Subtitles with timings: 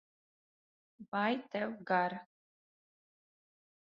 [1.11, 2.13] Vai tev gar